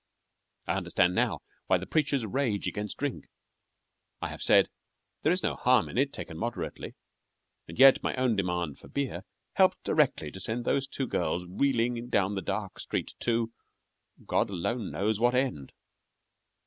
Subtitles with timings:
[0.67, 3.25] I understand now why the preachers rage against drink.
[4.19, 4.67] I have said:
[5.21, 6.95] "There is no harm in it, taken moderately;"
[7.67, 12.09] and yet my own demand for beer helped directly to send those two girls reeling
[12.09, 13.51] down the dark street to
[14.25, 15.71] God alone knows what end.